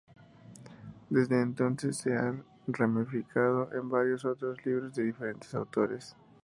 Desde 1.11 1.39
entonces 1.39 1.91
esto 1.95 2.09
se 2.09 2.17
ha 2.17 2.33
ramificado 2.65 3.71
en 3.71 3.87
varios 3.87 4.25
otros 4.25 4.65
libros 4.65 4.95
de 4.95 5.03
diferentes 5.03 5.53
autores. 5.53 6.15